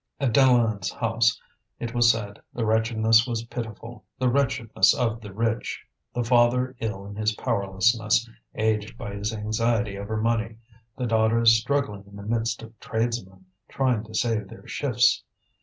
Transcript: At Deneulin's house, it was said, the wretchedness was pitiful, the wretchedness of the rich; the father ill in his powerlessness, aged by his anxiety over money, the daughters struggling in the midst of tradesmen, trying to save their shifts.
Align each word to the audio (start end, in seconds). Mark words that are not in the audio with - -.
At 0.19 0.33
Deneulin's 0.33 0.89
house, 0.91 1.39
it 1.79 1.93
was 1.93 2.09
said, 2.11 2.41
the 2.55 2.65
wretchedness 2.65 3.27
was 3.27 3.43
pitiful, 3.43 4.03
the 4.17 4.29
wretchedness 4.29 4.95
of 4.95 5.21
the 5.21 5.31
rich; 5.31 5.79
the 6.11 6.23
father 6.23 6.75
ill 6.79 7.05
in 7.05 7.15
his 7.15 7.33
powerlessness, 7.33 8.27
aged 8.55 8.97
by 8.97 9.13
his 9.13 9.31
anxiety 9.31 9.99
over 9.99 10.17
money, 10.17 10.55
the 10.97 11.05
daughters 11.05 11.53
struggling 11.55 12.03
in 12.07 12.15
the 12.15 12.23
midst 12.25 12.63
of 12.63 12.79
tradesmen, 12.79 13.45
trying 13.69 14.03
to 14.05 14.15
save 14.15 14.47
their 14.47 14.67
shifts. 14.67 15.21